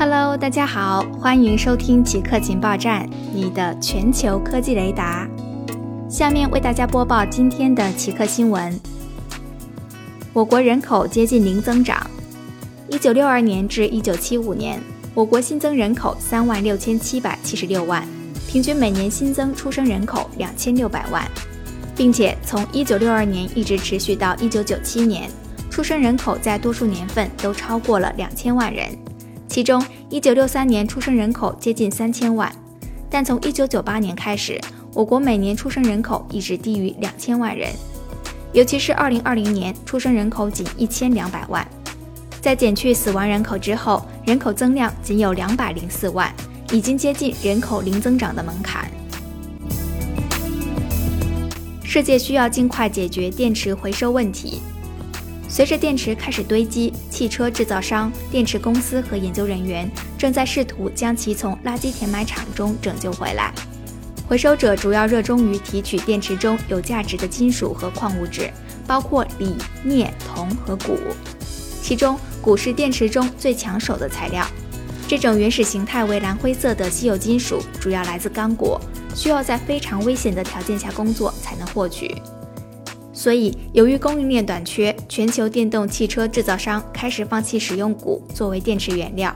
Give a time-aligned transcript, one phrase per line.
[0.00, 5.28] Hello，大家好，欢迎收听极客情报站，你的全球科技雷达。
[6.08, 8.78] 下面为大家播报今天的极客新闻。
[10.32, 12.00] 我国人口接近零增长。
[12.88, 14.80] 一九六二年至一九七五年，
[15.14, 18.06] 我国新增人口三万六千七百七十六万，
[18.46, 21.28] 平均每年新增出生人口两千六百万，
[21.96, 25.28] 并且从一九六二年一直持续到一九九七年，
[25.68, 28.96] 出生人口在多数年份都超过了两千万人。
[29.48, 32.52] 其中，一九六三年出生人口接近三千万，
[33.08, 34.60] 但从一九九八年开始，
[34.92, 37.72] 我国每年出生人口一直低于两千万人，
[38.52, 41.66] 尤其是二零二零年出生人口仅一千两百万，
[42.42, 46.32] 在减去死亡人口之后，人口增量仅有两百零四万，
[46.70, 48.88] 已经接近人口零增长的门槛。
[51.82, 54.60] 世界需要尽快解决电池回收问题。
[55.48, 63.52] 随着电池开始堆积，汽车制造商、电池公司和研究人员正在试图将其从垃圾填埋场中拯救回来。
[64.28, 68.50] 回收者主要热衷于提取电池中有价值的金属和矿物质，
[68.86, 70.94] 包括锂、镍、铜和钴。
[71.82, 74.46] 其中，钴是电池中最抢手的材料。
[75.08, 78.78] 这种原始形态为蓝灰色的稀有金属主要来自刚果，
[79.14, 82.14] 需要在非常危险的条件下工作才能获取。
[83.18, 89.34] 所以，由于供应链短缺，全球电动汽车制造商开始放弃使用钴作为电池原料，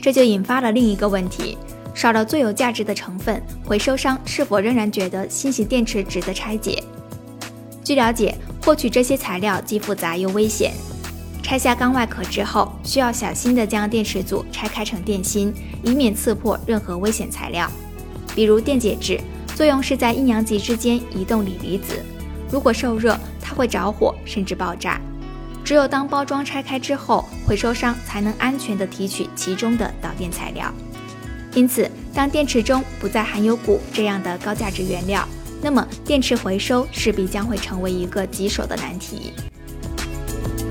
[0.00, 1.58] 这就引发了另一个问题：
[1.92, 6.80] 少了最有价值的成分，回收商是否仍然觉得新型电池值得拆解？
[7.82, 8.32] 据了解，
[8.62, 10.72] 获取这些材料既复杂又危险。
[11.42, 17.68] 拆下钢外壳之后，需要小心地将电池组拆开成电芯，以免刺破任何危险材料，
[18.36, 19.20] 比如电解质，
[19.56, 22.00] 作用是在阴阳极之间移动锂离子。
[22.50, 25.00] 如果受热，它会着火甚至爆炸。
[25.64, 30.72] 只有当包装拆开之后，回收商才能安全地提取其中的导电材料。
[31.54, 35.26] 因此，当电池中不再含有钴这样的高价值原料，
[35.62, 39.32] 那么电池回收势必将会成为一个棘手的难题。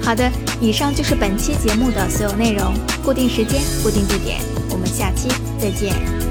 [0.01, 2.73] 好的，以上就是本期节目的所有内容。
[3.03, 4.39] 固定时间，固定地点，
[4.69, 5.27] 我们下期
[5.59, 6.24] 再见。